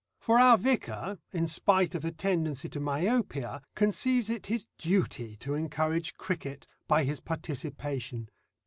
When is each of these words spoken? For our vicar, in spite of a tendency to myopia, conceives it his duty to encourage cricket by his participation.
For 0.19 0.39
our 0.39 0.57
vicar, 0.57 1.19
in 1.31 1.45
spite 1.45 1.93
of 1.93 2.03
a 2.03 2.09
tendency 2.11 2.67
to 2.69 2.79
myopia, 2.79 3.61
conceives 3.75 4.31
it 4.31 4.47
his 4.47 4.65
duty 4.79 5.35
to 5.35 5.53
encourage 5.53 6.17
cricket 6.17 6.65
by 6.87 7.03
his 7.03 7.19
participation. 7.19 8.29